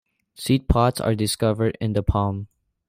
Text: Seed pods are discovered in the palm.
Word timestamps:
Seed 0.33 0.67
pods 0.67 0.99
are 0.99 1.13
discovered 1.13 1.77
in 1.79 1.93
the 1.93 2.01
palm. 2.01 2.47